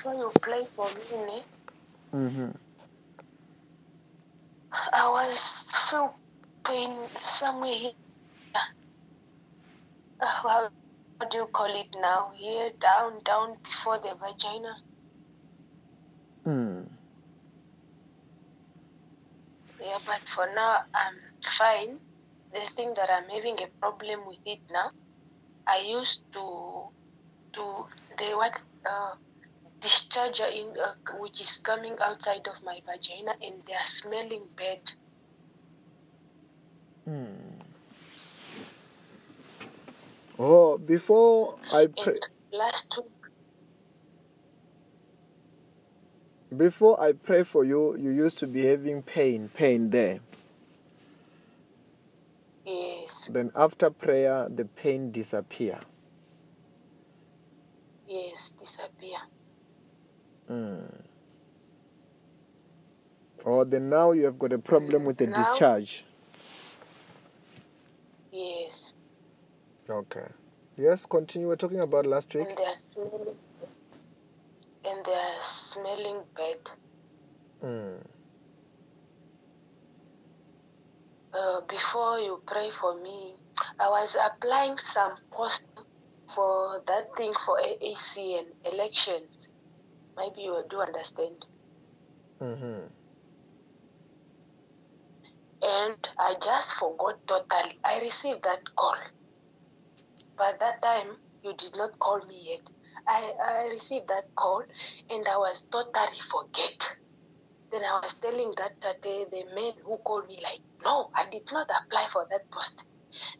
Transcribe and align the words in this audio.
before 0.00 0.14
you 0.14 0.32
play 0.40 0.66
for 0.74 0.88
me, 1.26 1.42
Mm-hmm. 2.14 2.50
I 4.92 5.08
was 5.10 5.70
feel 5.88 6.14
pain 6.64 6.90
somewhere 7.20 7.74
here. 7.74 7.92
Uh, 10.20 10.26
how, 10.26 10.68
do 11.30 11.38
you 11.38 11.46
call 11.52 11.66
it 11.66 11.94
now? 12.00 12.30
Here, 12.36 12.70
down, 12.80 13.20
down 13.24 13.58
before 13.62 13.98
the 13.98 14.14
vagina. 14.18 14.74
Mm. 16.46 16.86
Yeah, 19.80 19.98
but 20.04 20.20
for 20.26 20.48
now, 20.54 20.78
I'm 20.92 21.14
fine. 21.44 21.98
The 22.52 22.60
thing 22.74 22.94
that 22.96 23.08
I'm 23.08 23.28
having 23.28 23.56
a 23.62 23.68
problem 23.78 24.26
with 24.26 24.40
it 24.46 24.60
now, 24.72 24.90
I 25.66 25.78
used 25.86 26.24
to 26.32 26.88
to 27.52 27.86
the 28.18 28.36
what 28.36 28.58
uh, 28.84 29.14
discharge 29.80 30.40
in 30.40 30.74
uh, 30.82 30.92
which 31.18 31.40
is 31.40 31.58
coming 31.58 31.96
outside 32.00 32.46
of 32.48 32.62
my 32.64 32.80
vagina, 32.86 33.32
and 33.42 33.62
they 33.66 33.74
are 33.74 33.86
smelling 33.86 34.44
bad. 34.56 34.80
Mm. 37.08 37.36
Oh, 40.38 40.78
before 40.78 41.58
I 41.72 41.86
pray, 41.86 42.16
last 42.52 42.96
week, 42.96 43.32
before 46.56 47.00
I 47.00 47.12
pray 47.12 47.42
for 47.44 47.64
you, 47.64 47.96
you 47.96 48.10
used 48.10 48.38
to 48.38 48.46
be 48.46 48.64
having 48.64 49.02
pain, 49.02 49.50
pain 49.54 49.90
there. 49.90 50.20
yes, 52.64 53.30
Then 53.32 53.50
after 53.54 53.90
prayer, 53.90 54.48
the 54.48 54.64
pain 54.64 55.12
disappear. 55.12 55.80
yes, 58.08 58.50
disappear. 58.58 59.18
Mm. 60.50 61.02
Or 63.44 63.64
then 63.64 63.88
now 63.88 64.12
you 64.12 64.24
have 64.24 64.38
got 64.38 64.52
a 64.52 64.58
problem 64.58 65.04
with 65.04 65.16
the 65.16 65.26
Now? 65.28 65.36
discharge. 65.36 66.04
Yes, 68.32 68.92
Okay. 69.88 70.26
Yes, 70.76 71.04
continue. 71.04 71.48
We're 71.48 71.56
talking 71.56 71.80
about 71.80 72.06
last 72.06 72.34
week. 72.34 72.48
and 72.48 72.56
they 72.56 72.64
are 72.64 72.76
smelling, 72.76 73.36
and 74.84 75.04
they 75.04 75.12
are 75.12 75.40
smelling 75.42 76.20
bad. 76.34 76.70
Mm. 77.62 78.00
uh, 81.34 81.60
before 81.68 82.18
you 82.18 82.40
pray 82.46 82.70
for 82.70 83.00
me, 83.02 83.34
I 83.78 83.88
was 83.88 84.16
applying 84.16 84.78
some 84.78 85.12
post 85.30 85.72
for 86.34 86.82
that 86.86 87.14
thing 87.16 87.32
for 87.44 87.56
AAC 87.58 88.38
and 88.38 88.48
elections. 88.72 89.50
Maybe 90.16 90.42
you 90.42 90.62
do 90.68 90.80
understand. 90.80 91.46
Mm-hmm. 92.40 92.86
And 95.62 96.08
I 96.18 96.34
just 96.42 96.74
forgot 96.74 97.26
totally. 97.26 97.78
I 97.84 98.00
received 98.00 98.44
that 98.44 98.74
call. 98.74 98.96
But 100.36 100.58
that 100.60 100.80
time, 100.82 101.16
you 101.42 101.52
did 101.54 101.76
not 101.76 101.98
call 101.98 102.24
me 102.26 102.38
yet. 102.40 102.70
I, 103.06 103.32
I 103.44 103.68
received 103.68 104.08
that 104.08 104.34
call 104.34 104.62
and 105.10 105.28
I 105.28 105.36
was 105.36 105.68
totally 105.68 106.20
forget. 106.30 106.96
Then 107.70 107.82
I 107.82 108.00
was 108.02 108.14
telling 108.14 108.52
that, 108.56 108.80
that 108.80 109.06
uh, 109.06 109.24
the 109.30 109.44
man 109.54 109.72
who 109.84 109.96
called 109.98 110.28
me 110.28 110.38
like, 110.42 110.60
no, 110.82 111.10
I 111.14 111.28
did 111.30 111.50
not 111.52 111.68
apply 111.84 112.06
for 112.10 112.26
that 112.30 112.50
post. 112.50 112.86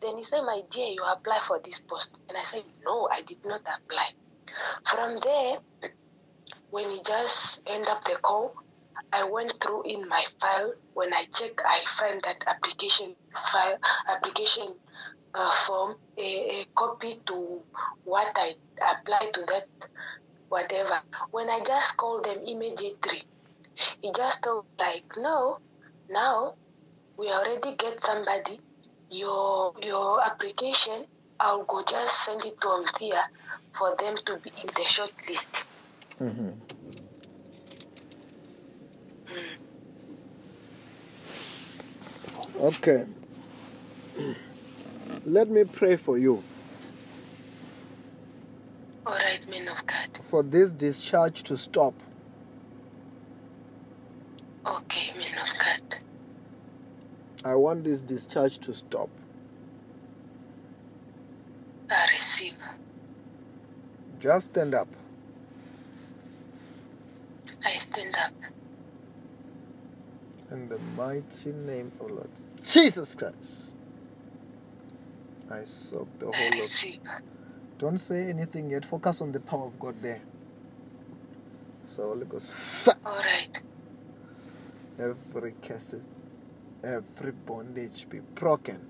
Then 0.00 0.16
he 0.16 0.24
said, 0.24 0.42
my 0.42 0.62
dear, 0.70 0.88
you 0.88 1.02
apply 1.02 1.38
for 1.46 1.60
this 1.64 1.80
post. 1.80 2.20
And 2.28 2.36
I 2.36 2.42
said, 2.42 2.64
no, 2.84 3.08
I 3.10 3.22
did 3.22 3.44
not 3.44 3.60
apply. 3.60 4.08
From 4.84 5.18
there, 5.22 5.58
when 6.70 6.90
he 6.90 7.00
just 7.02 7.68
end 7.68 7.86
up 7.88 8.02
the 8.02 8.16
call, 8.22 8.54
I 9.12 9.28
went 9.30 9.54
through 9.62 9.82
in 9.84 10.08
my 10.08 10.22
file. 10.40 10.74
When 10.94 11.12
I 11.14 11.24
check, 11.32 11.52
I 11.64 11.80
find 11.86 12.22
that 12.22 12.44
application 12.46 13.14
file, 13.32 13.78
application 14.08 14.66
uh, 15.34 15.50
form, 15.66 15.96
a, 16.16 16.20
a 16.60 16.64
copy 16.74 17.14
to 17.26 17.62
what 18.04 18.36
I 18.36 18.52
applied 18.76 19.32
to 19.34 19.40
that, 19.46 19.88
whatever. 20.48 21.00
When 21.30 21.48
I 21.48 21.60
just 21.64 21.96
called 21.96 22.24
them 22.24 22.38
immediately, 22.46 23.22
he 24.02 24.10
just 24.14 24.44
told 24.44 24.66
like, 24.78 25.04
no, 25.16 25.58
now 26.10 26.54
we 27.16 27.28
already 27.28 27.76
get 27.76 28.02
somebody. 28.02 28.58
Your 29.10 29.72
your 29.82 30.22
application, 30.22 31.06
I'll 31.40 31.64
go 31.64 31.82
just 31.82 32.24
send 32.26 32.44
it 32.44 32.60
to 32.60 32.68
Anthea 32.68 33.24
for 33.72 33.96
them 33.96 34.16
to 34.26 34.36
be 34.38 34.50
in 34.60 34.66
the 34.76 34.84
short 34.84 35.12
list. 35.28 35.66
Mm-hmm. 36.20 36.50
Okay. 42.60 43.04
Let 45.24 45.48
me 45.48 45.64
pray 45.64 45.96
for 45.96 46.18
you 46.18 46.42
All 49.06 49.14
right, 49.14 49.46
men 49.48 49.68
of 49.68 49.86
God. 49.86 50.18
for 50.22 50.42
this 50.42 50.72
discharge 50.72 51.42
to 51.44 51.56
stop. 51.56 51.94
Okay, 54.66 55.12
men 55.16 55.26
of 55.40 55.48
God. 55.58 55.98
I 57.44 57.54
want 57.54 57.84
this 57.84 58.02
discharge 58.02 58.58
to 58.60 58.74
stop. 58.74 59.08
I 61.90 62.06
receive. 62.10 62.54
Just 64.20 64.46
stand 64.50 64.74
up. 64.74 64.88
I 67.78 67.80
stand 67.80 68.16
up. 68.16 68.32
In 70.50 70.68
the 70.68 70.80
mighty 70.96 71.52
name 71.52 71.92
of 72.00 72.10
Lord 72.10 72.28
Jesus 72.64 73.14
Christ. 73.14 73.70
I 75.48 75.62
soak 75.62 76.08
the 76.18 76.26
whole 76.26 76.34
of. 76.34 77.14
Don't 77.78 77.98
say 77.98 78.30
anything 78.30 78.68
yet. 78.70 78.84
Focus 78.84 79.20
on 79.20 79.30
the 79.30 79.38
power 79.38 79.66
of 79.68 79.78
God 79.78 79.94
there. 80.02 80.20
So 81.84 82.02
Holy 82.08 82.24
Ghost, 82.24 82.88
All 83.06 83.14
right. 83.14 83.56
every 84.98 85.54
curse, 85.62 85.94
every 86.82 87.30
bondage 87.30 88.08
be 88.08 88.18
broken. 88.18 88.88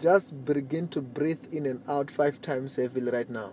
Just 0.00 0.44
begin 0.44 0.86
to 0.90 1.02
breathe 1.02 1.52
in 1.52 1.66
and 1.66 1.82
out 1.88 2.12
five 2.12 2.40
times 2.40 2.76
heavily 2.76 3.10
right 3.10 3.28
now. 3.28 3.50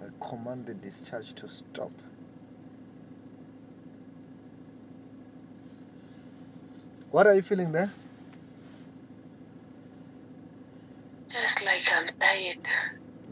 I 0.00 0.08
command 0.28 0.66
the 0.66 0.74
discharge 0.74 1.34
to 1.34 1.48
stop. 1.48 1.92
What 7.10 7.26
are 7.26 7.34
you 7.34 7.42
feeling 7.42 7.72
there? 7.72 7.92
Just 11.30 11.64
like 11.64 11.82
I'm 11.94 12.08
tired. 12.20 12.66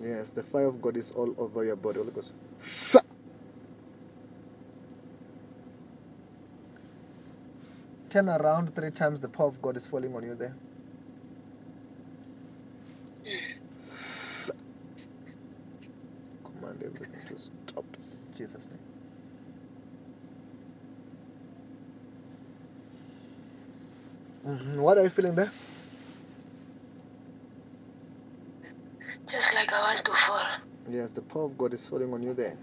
Yes, 0.02 0.32
the 0.32 0.42
fire 0.44 0.66
of 0.66 0.82
God 0.82 0.96
is 0.96 1.12
all 1.12 1.34
over 1.38 1.64
your 1.64 1.76
body. 1.76 1.98
Holy 2.00 2.12
Ghost. 2.12 2.34
Fa- 2.58 3.02
Turn 8.10 8.28
around 8.28 8.74
three 8.74 8.90
times, 8.92 9.20
the 9.20 9.28
power 9.28 9.48
of 9.48 9.62
God 9.62 9.76
is 9.76 9.86
falling 9.86 10.14
on 10.16 10.24
you 10.24 10.34
there. 10.36 10.54
Fa- 13.86 14.54
Command 16.44 16.82
everything 16.84 17.20
to 17.28 17.38
stop. 17.38 17.84
In 17.96 18.34
Jesus' 18.38 18.66
name. 18.68 18.80
Mhm, 24.28 24.35
Mm-hmm. 24.46 24.80
What 24.80 24.96
are 24.98 25.02
you 25.02 25.08
feeling 25.08 25.34
there? 25.34 25.50
Just 29.26 29.54
like 29.54 29.72
I 29.72 29.82
want 29.82 30.04
to 30.04 30.12
fall. 30.12 30.46
Yes, 30.88 31.10
the 31.10 31.22
power 31.22 31.44
of 31.44 31.58
God 31.58 31.74
is 31.74 31.84
falling 31.84 32.12
on 32.12 32.22
you 32.22 32.32
there. 32.32 32.56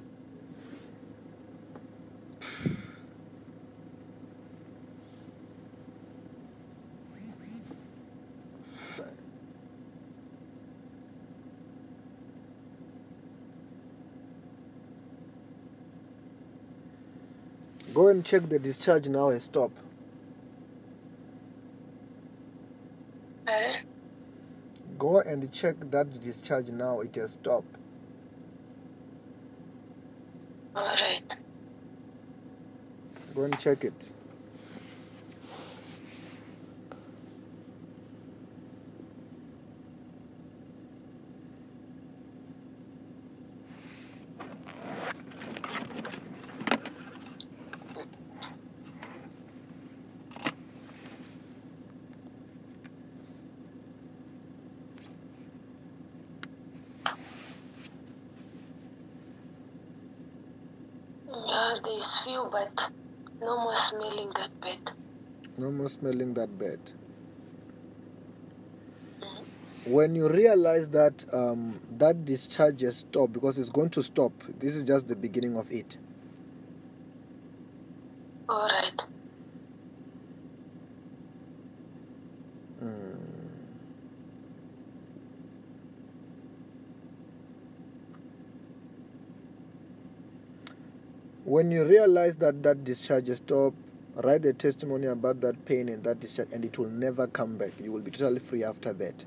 Go 17.94 18.08
and 18.08 18.26
check 18.26 18.50
the 18.50 18.58
discharge 18.58 19.08
now 19.08 19.30
and 19.30 19.40
stop. 19.40 19.70
Pardon? 23.46 23.86
Go 24.98 25.20
and 25.20 25.52
check 25.52 25.76
that 25.92 26.22
discharge 26.22 26.70
now, 26.70 27.02
it 27.02 27.16
has 27.16 27.34
stopped. 27.34 27.78
All 30.76 30.86
right. 30.86 31.22
Go 33.36 33.44
and 33.44 33.60
check 33.60 33.84
it. 33.84 34.14
Yeah, 61.74 61.80
there's 61.84 62.24
few, 62.24 62.48
but 62.52 62.90
no 63.42 63.58
more 63.64 63.74
smelling 63.74 64.30
that 64.36 64.52
bad. 64.62 64.92
No 65.58 65.72
more 65.72 65.90
smelling 65.90 66.34
that 66.36 66.58
bad. 66.60 66.80
Mhm. 69.22 69.46
When 69.86 70.16
you 70.16 70.30
realize 70.30 70.90
that 70.90 71.26
um, 71.34 71.80
that 71.98 72.26
discharge 72.26 72.82
has 72.82 72.98
stopped, 72.98 73.34
because 73.34 73.58
it's 73.58 73.70
going 73.70 73.90
to 73.92 74.04
stop, 74.04 74.34
this 74.60 74.76
is 74.76 74.84
just 74.84 75.08
the 75.08 75.16
beginning 75.16 75.58
of 75.58 75.72
it. 75.72 75.98
All 78.50 78.68
right. 78.68 79.06
Mm. 82.84 83.13
When 91.46 91.72
you 91.72 91.84
realize 91.84 92.38
that 92.38 92.64
that 92.64 92.86
discharge 92.86 93.28
has 93.28 93.38
stopped, 93.38 93.76
write 94.16 94.46
a 94.46 94.54
testimony 94.54 95.08
about 95.08 95.42
that 95.42 95.66
pain 95.66 95.90
and 95.90 96.02
that 96.06 96.22
discharge, 96.22 96.48
and 96.54 96.64
it 96.64 96.78
will 96.80 96.90
never 96.90 97.28
come 97.28 97.58
back. 97.58 97.72
You 97.82 97.92
will 97.92 98.02
be 98.02 98.12
totally 98.12 98.40
free 98.40 98.64
after 98.64 98.94
that. 98.94 99.26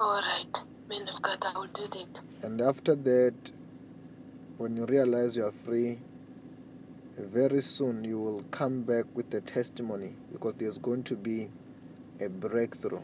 All 0.00 0.22
right. 0.22 0.62
Man 0.88 1.06
of 1.06 1.20
God, 1.20 1.44
I 1.44 1.58
will 1.58 1.66
do 1.66 1.86
that. 1.86 2.20
And 2.42 2.62
after 2.62 2.94
that, 2.94 3.34
when 4.56 4.76
you 4.76 4.86
realize 4.86 5.36
you 5.36 5.44
are 5.44 5.52
free, 5.52 5.98
very 7.18 7.60
soon 7.60 8.04
you 8.04 8.18
will 8.18 8.44
come 8.50 8.82
back 8.82 9.04
with 9.14 9.34
a 9.34 9.40
testimony 9.42 10.14
because 10.32 10.54
there's 10.54 10.78
going 10.78 11.02
to 11.02 11.16
be 11.16 11.50
a 12.20 12.28
breakthrough. 12.28 13.00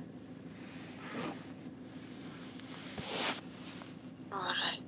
All 4.32 4.40
right. 4.40 4.80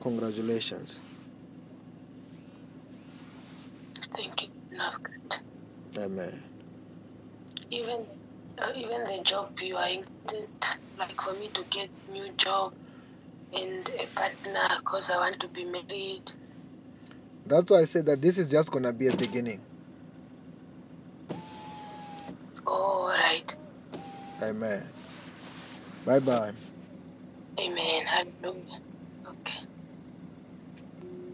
Congratulations. 0.00 0.98
Thank 4.14 4.42
you, 4.42 4.48
man 4.70 4.80
of 4.94 5.02
God. 5.02 5.40
Amen. 6.04 6.42
Even, 7.70 8.06
uh, 8.58 8.72
even 8.74 9.04
the 9.04 9.22
job 9.24 9.58
you 9.60 9.76
are 9.76 9.88
in, 9.88 10.04
like 10.98 11.20
for 11.20 11.32
me 11.34 11.48
to 11.54 11.62
get 11.70 11.90
new 12.12 12.30
job 12.36 12.72
and 13.52 13.88
a 14.00 14.06
partner, 14.14 14.68
cause 14.84 15.10
I 15.10 15.18
want 15.18 15.40
to 15.40 15.48
be 15.48 15.64
married. 15.64 16.22
That's 17.46 17.70
why 17.70 17.80
I 17.80 17.84
said 17.84 18.06
that 18.06 18.20
this 18.20 18.38
is 18.38 18.50
just 18.50 18.70
going 18.70 18.84
to 18.84 18.92
be 18.92 19.08
a 19.08 19.16
beginning. 19.16 19.60
All 22.66 23.08
right. 23.08 23.54
Amen. 24.42 24.84
Bye 26.04 26.20
bye. 26.20 26.52